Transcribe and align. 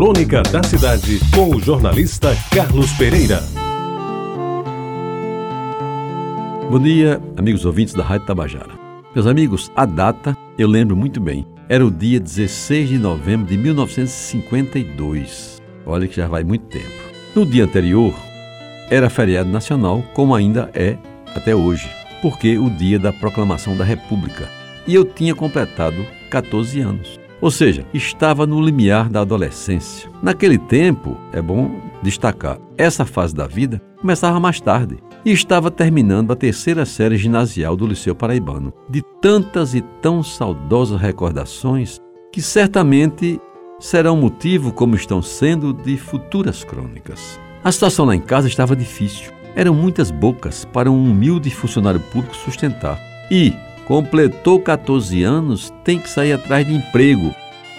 Crônica 0.00 0.40
da 0.44 0.62
Cidade, 0.62 1.20
com 1.34 1.54
o 1.54 1.60
jornalista 1.60 2.34
Carlos 2.50 2.90
Pereira. 2.92 3.44
Bom 6.70 6.78
dia, 6.78 7.20
amigos 7.36 7.66
ouvintes 7.66 7.92
da 7.92 8.02
Rádio 8.02 8.26
Tabajara. 8.26 8.70
Meus 9.14 9.26
amigos, 9.26 9.70
a 9.76 9.84
data 9.84 10.34
eu 10.56 10.68
lembro 10.68 10.96
muito 10.96 11.20
bem. 11.20 11.46
Era 11.68 11.84
o 11.84 11.90
dia 11.90 12.18
16 12.18 12.88
de 12.88 12.96
novembro 12.96 13.46
de 13.46 13.58
1952. 13.58 15.60
Olha 15.84 16.08
que 16.08 16.16
já 16.16 16.26
vai 16.26 16.44
muito 16.44 16.64
tempo. 16.68 17.10
No 17.34 17.44
dia 17.44 17.64
anterior, 17.64 18.14
era 18.88 19.10
feriado 19.10 19.50
nacional, 19.50 20.02
como 20.14 20.34
ainda 20.34 20.70
é 20.72 20.96
até 21.36 21.54
hoje, 21.54 21.90
porque 22.22 22.56
o 22.56 22.70
dia 22.70 22.98
da 22.98 23.12
proclamação 23.12 23.76
da 23.76 23.84
República. 23.84 24.48
E 24.86 24.94
eu 24.94 25.04
tinha 25.04 25.34
completado 25.34 26.06
14 26.30 26.80
anos. 26.80 27.19
Ou 27.40 27.50
seja, 27.50 27.86
estava 27.94 28.46
no 28.46 28.60
limiar 28.60 29.08
da 29.08 29.20
adolescência. 29.20 30.10
Naquele 30.22 30.58
tempo, 30.58 31.16
é 31.32 31.40
bom 31.40 31.70
destacar, 32.02 32.58
essa 32.76 33.04
fase 33.04 33.34
da 33.34 33.46
vida 33.46 33.80
começava 34.00 34.40
mais 34.40 34.60
tarde 34.60 34.98
e 35.24 35.32
estava 35.32 35.70
terminando 35.70 36.32
a 36.32 36.36
terceira 36.36 36.84
série 36.84 37.16
ginasial 37.16 37.76
do 37.76 37.86
Liceu 37.86 38.14
Paraibano. 38.14 38.72
De 38.88 39.02
tantas 39.20 39.74
e 39.74 39.82
tão 40.00 40.22
saudosas 40.22 41.00
recordações 41.00 42.00
que 42.32 42.40
certamente 42.40 43.40
serão 43.78 44.16
motivo, 44.16 44.72
como 44.72 44.94
estão 44.94 45.22
sendo, 45.22 45.72
de 45.72 45.96
futuras 45.96 46.62
crônicas. 46.64 47.40
A 47.64 47.72
situação 47.72 48.06
lá 48.06 48.14
em 48.14 48.20
casa 48.20 48.48
estava 48.48 48.76
difícil. 48.76 49.32
Eram 49.54 49.74
muitas 49.74 50.10
bocas 50.10 50.64
para 50.64 50.90
um 50.90 51.10
humilde 51.10 51.50
funcionário 51.50 52.00
público 52.00 52.36
sustentar. 52.36 52.98
E, 53.30 53.52
completou 53.90 54.60
14 54.60 55.20
anos, 55.24 55.74
tem 55.82 55.98
que 55.98 56.08
sair 56.08 56.32
atrás 56.32 56.64
de 56.64 56.72
emprego. 56.72 57.34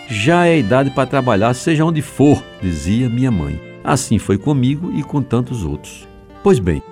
Já 0.09 0.45
é 0.45 0.59
idade 0.59 0.89
para 0.89 1.07
trabalhar, 1.07 1.53
seja 1.53 1.85
onde 1.85 2.02
for, 2.02 2.43
dizia 2.61 3.07
minha 3.07 3.31
mãe. 3.31 3.57
Assim 3.81 4.19
foi 4.19 4.38
comigo 4.38 4.91
e 4.93 5.03
com 5.03 5.21
tantos 5.21 5.63
outros. 5.63 6.05
Pois 6.44 6.59
bem, 6.59 6.83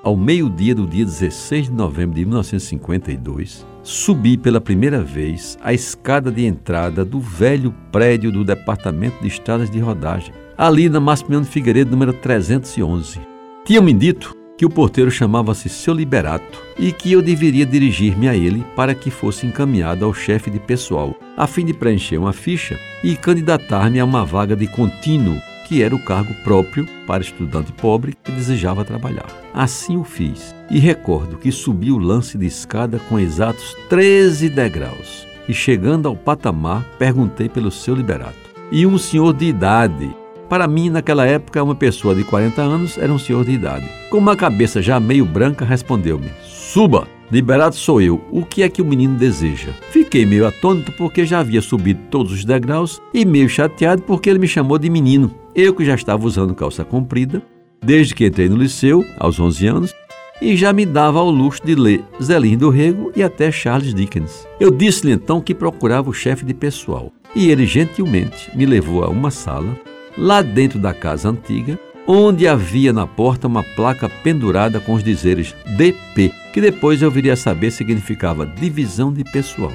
ao 0.00 0.16
meio-dia 0.16 0.76
do 0.76 0.86
dia 0.86 1.04
16 1.04 1.66
de 1.66 1.72
novembro 1.72 2.14
de 2.14 2.24
1952, 2.24 3.66
subi 3.82 4.36
pela 4.36 4.60
primeira 4.60 5.02
vez 5.02 5.58
a 5.60 5.72
escada 5.72 6.30
de 6.30 6.46
entrada 6.46 7.04
do 7.04 7.18
velho 7.18 7.74
prédio 7.90 8.30
do 8.30 8.44
Departamento 8.44 9.20
de 9.20 9.26
Estradas 9.26 9.68
de 9.68 9.80
Rodagem, 9.80 10.32
ali 10.56 10.88
na 10.88 11.00
Massimiliano 11.00 11.46
Figueiredo, 11.46 11.90
número 11.90 12.12
311. 12.12 13.18
Tinham-me 13.64 13.92
dito 13.92 14.37
que 14.58 14.66
o 14.66 14.70
porteiro 14.70 15.08
chamava-se 15.08 15.68
Seu 15.68 15.94
Liberato 15.94 16.60
e 16.76 16.90
que 16.90 17.12
eu 17.12 17.22
deveria 17.22 17.64
dirigir-me 17.64 18.28
a 18.28 18.36
ele 18.36 18.66
para 18.74 18.92
que 18.92 19.08
fosse 19.08 19.46
encaminhado 19.46 20.04
ao 20.04 20.12
chefe 20.12 20.50
de 20.50 20.58
pessoal, 20.58 21.14
a 21.36 21.46
fim 21.46 21.64
de 21.64 21.72
preencher 21.72 22.18
uma 22.18 22.32
ficha 22.32 22.76
e 23.04 23.16
candidatar-me 23.16 24.00
a 24.00 24.04
uma 24.04 24.24
vaga 24.24 24.56
de 24.56 24.66
contínuo, 24.66 25.40
que 25.68 25.80
era 25.80 25.94
o 25.94 26.02
cargo 26.02 26.34
próprio 26.42 26.88
para 27.06 27.22
estudante 27.22 27.70
pobre 27.70 28.16
que 28.24 28.32
desejava 28.32 28.84
trabalhar. 28.84 29.28
Assim 29.54 29.96
o 29.96 30.02
fiz 30.02 30.52
e 30.68 30.80
recordo 30.80 31.36
que 31.36 31.52
subi 31.52 31.92
o 31.92 31.98
lance 31.98 32.36
de 32.36 32.46
escada 32.46 32.98
com 33.08 33.18
exatos 33.18 33.76
13 33.88 34.48
degraus 34.48 35.24
e 35.48 35.54
chegando 35.54 36.08
ao 36.08 36.16
patamar 36.16 36.84
perguntei 36.98 37.48
pelo 37.48 37.70
Seu 37.70 37.94
Liberato. 37.94 38.48
E 38.72 38.84
um 38.84 38.98
senhor 38.98 39.32
de 39.32 39.46
idade 39.46 40.10
para 40.48 40.66
mim, 40.66 40.90
naquela 40.90 41.26
época, 41.26 41.62
uma 41.62 41.74
pessoa 41.74 42.14
de 42.14 42.24
40 42.24 42.62
anos 42.62 42.98
era 42.98 43.12
um 43.12 43.18
senhor 43.18 43.44
de 43.44 43.52
idade. 43.52 43.88
Com 44.10 44.18
uma 44.18 44.36
cabeça 44.36 44.80
já 44.80 44.98
meio 44.98 45.24
branca, 45.24 45.64
respondeu-me: 45.64 46.30
Suba! 46.42 47.06
Liberado 47.30 47.74
sou 47.74 48.00
eu. 48.00 48.24
O 48.30 48.42
que 48.42 48.62
é 48.62 48.70
que 48.70 48.80
o 48.80 48.84
menino 48.86 49.14
deseja? 49.18 49.68
Fiquei 49.90 50.24
meio 50.24 50.46
atônito 50.46 50.90
porque 50.92 51.26
já 51.26 51.40
havia 51.40 51.60
subido 51.60 52.00
todos 52.10 52.32
os 52.32 52.42
degraus 52.42 53.02
e 53.12 53.22
meio 53.22 53.50
chateado 53.50 54.00
porque 54.00 54.30
ele 54.30 54.38
me 54.38 54.48
chamou 54.48 54.78
de 54.78 54.88
menino. 54.88 55.34
Eu 55.54 55.74
que 55.74 55.84
já 55.84 55.94
estava 55.94 56.26
usando 56.26 56.54
calça 56.54 56.86
comprida 56.86 57.42
desde 57.82 58.14
que 58.14 58.26
entrei 58.26 58.48
no 58.48 58.56
liceu, 58.56 59.04
aos 59.18 59.38
11 59.38 59.66
anos, 59.66 59.94
e 60.40 60.56
já 60.56 60.72
me 60.72 60.86
dava 60.86 61.18
ao 61.18 61.30
luxo 61.30 61.64
de 61.64 61.74
ler 61.74 62.04
Zelim 62.22 62.56
do 62.56 62.70
Rego 62.70 63.12
e 63.14 63.22
até 63.22 63.50
Charles 63.50 63.92
Dickens. 63.92 64.46
Eu 64.60 64.70
disse-lhe 64.70 65.12
então 65.12 65.40
que 65.40 65.54
procurava 65.54 66.10
o 66.10 66.14
chefe 66.14 66.44
de 66.44 66.54
pessoal 66.54 67.12
e 67.34 67.50
ele 67.50 67.66
gentilmente 67.66 68.56
me 68.56 68.64
levou 68.64 69.04
a 69.04 69.08
uma 69.08 69.30
sala 69.30 69.76
lá 70.16 70.42
dentro 70.42 70.78
da 70.78 70.94
casa 70.94 71.28
antiga, 71.28 71.78
onde 72.06 72.48
havia 72.48 72.90
na 72.90 73.06
porta 73.06 73.46
uma 73.46 73.62
placa 73.62 74.08
pendurada 74.08 74.80
com 74.80 74.94
os 74.94 75.04
dizeres 75.04 75.54
DP, 75.76 76.32
que 76.54 76.60
depois 76.60 77.02
eu 77.02 77.10
viria 77.10 77.34
a 77.34 77.36
saber 77.36 77.70
significava 77.70 78.46
Divisão 78.46 79.12
de 79.12 79.22
Pessoal, 79.24 79.74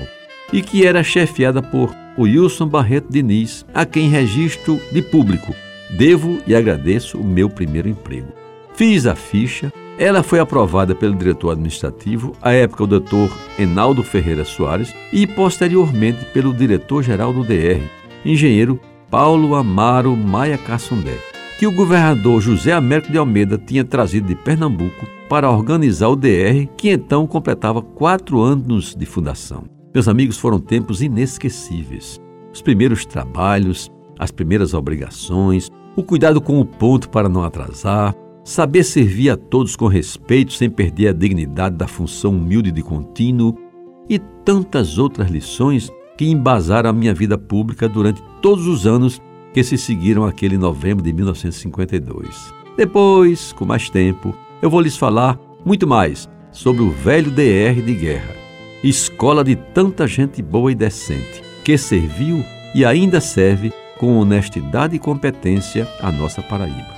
e 0.52 0.62
que 0.62 0.86
era 0.86 1.04
chefiada 1.04 1.62
por 1.62 1.96
Wilson 2.18 2.68
Barreto 2.68 3.08
Diniz, 3.10 3.64
a 3.74 3.86
quem 3.86 4.10
registro 4.10 4.80
de 4.92 5.02
público. 5.02 5.54
Devo 5.92 6.40
e 6.48 6.56
agradeço 6.56 7.20
o 7.20 7.24
meu 7.24 7.50
primeiro 7.50 7.88
emprego. 7.88 8.34
Fiz 8.74 9.06
a 9.06 9.16
ficha, 9.16 9.72
ela 9.98 10.24
foi 10.24 10.40
aprovada 10.40 10.96
pelo 10.96 11.16
diretor 11.16 11.52
administrativo, 11.52 12.36
à 12.42 12.52
época 12.52 12.84
o 12.84 12.88
doutor 12.88 13.32
Enaldo 13.60 14.02
Ferreira 14.02 14.44
Soares, 14.44 14.92
e 15.12 15.28
posteriormente 15.28 16.26
pelo 16.34 16.52
diretor-geral 16.52 17.32
do 17.32 17.44
DR, 17.44 17.84
engenheiro 18.26 18.80
Paulo 19.14 19.54
Amaro 19.54 20.18
Maia 20.18 20.58
Cassundé, 20.58 21.20
que 21.60 21.68
o 21.68 21.72
governador 21.72 22.42
José 22.42 22.72
Américo 22.72 23.12
de 23.12 23.20
Almeida 23.20 23.60
tinha 23.60 23.86
trazido 23.86 24.26
de 24.26 24.36
Pernambuco 24.36 25.06
para 25.30 25.52
organizar 25.52 26.08
o 26.08 26.16
DR, 26.16 26.68
que 26.76 26.90
então 26.90 27.28
completava 27.28 27.80
quatro 27.80 28.42
anos 28.42 28.96
de 28.96 29.06
fundação. 29.06 29.66
Meus 29.94 30.08
amigos, 30.08 30.40
foram 30.40 30.58
tempos 30.58 31.04
inesquecíveis. 31.04 32.20
Os 32.52 32.60
primeiros 32.60 33.06
trabalhos, 33.06 33.88
as 34.18 34.32
primeiras 34.32 34.74
obrigações, 34.74 35.70
o 35.96 36.02
cuidado 36.02 36.42
com 36.42 36.60
o 36.60 36.66
ponto 36.66 37.08
para 37.08 37.30
não 37.30 37.44
atrasar, 37.44 38.16
saber 38.44 38.84
servir 38.84 39.30
a 39.30 39.38
todos 39.38 39.76
com 39.76 39.86
respeito 39.86 40.54
sem 40.54 40.72
perder 40.72 41.10
a 41.10 41.14
dignidade 41.14 41.76
da 41.76 41.88
função 41.88 42.32
humilde 42.32 42.72
de 42.72 42.82
contínuo 42.82 43.56
e 44.10 44.18
tantas 44.44 44.98
outras 44.98 45.30
lições 45.30 45.92
que 46.18 46.26
embasaram 46.26 46.90
a 46.90 46.94
minha 46.94 47.14
vida 47.14 47.38
pública 47.38 47.88
durante 47.90 48.22
todos 48.42 48.68
os 48.68 48.86
anos 48.86 49.22
que 49.54 49.64
se 49.64 49.78
seguiram 49.78 50.26
aquele 50.26 50.58
novembro 50.58 51.04
de 51.04 51.14
1952. 51.14 52.54
Depois, 52.76 53.54
com 53.54 53.66
mais 53.66 53.90
tempo, 53.90 54.36
eu 54.62 54.70
vou 54.70 54.82
lhes 54.82 54.98
falar 54.98 55.40
muito 55.66 55.88
mais 55.88 56.28
sobre 56.52 56.82
o 56.82 56.92
velho 56.92 57.32
DR 57.32 57.82
de 57.84 57.94
guerra, 57.94 58.36
escola 58.84 59.44
de 59.44 59.56
tanta 59.56 60.08
gente 60.08 60.42
boa 60.42 60.72
e 60.72 60.76
decente, 60.76 61.44
que 61.64 61.78
serviu 61.78 62.44
e 62.74 62.84
ainda 62.84 63.22
serve 63.22 63.72
com 63.98 64.18
honestidade 64.18 64.96
e 64.96 65.00
competência 65.00 65.88
a 66.02 66.12
nossa 66.12 66.42
Paraíba. 66.42 66.94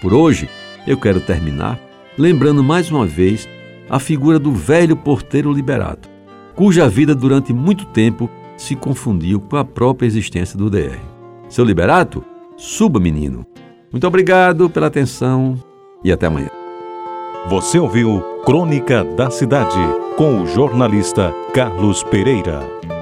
Por 0.00 0.14
hoje, 0.14 0.48
eu 0.86 0.96
quero 0.96 1.20
terminar 1.20 1.78
lembrando 2.16 2.64
mais 2.64 2.90
uma 2.90 3.06
vez 3.06 3.48
a 3.90 3.98
figura 3.98 4.38
do 4.38 4.52
velho 4.52 4.96
porteiro 4.96 5.52
liberado, 5.52 6.08
cuja 6.54 6.88
vida 6.88 7.14
durante 7.14 7.52
muito 7.52 7.84
tempo 7.86 8.30
se 8.56 8.74
confundiu 8.74 9.40
com 9.40 9.56
a 9.56 9.64
própria 9.64 10.06
existência 10.06 10.58
do 10.58 10.70
DR. 10.70 10.98
Seu 11.48 11.64
Liberato, 11.64 12.24
suba, 12.56 12.98
menino. 12.98 13.46
Muito 13.92 14.06
obrigado 14.06 14.68
pela 14.68 14.86
atenção 14.86 15.54
e 16.02 16.12
até 16.12 16.26
amanhã. 16.26 16.50
Você 17.48 17.78
ouviu 17.78 18.20
Crônica 18.44 19.04
da 19.04 19.30
Cidade 19.30 19.78
com 20.16 20.42
o 20.42 20.46
jornalista 20.46 21.32
Carlos 21.54 22.02
Pereira. 22.02 22.95